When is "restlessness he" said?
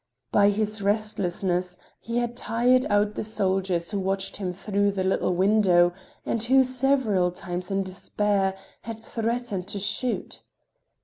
0.81-2.17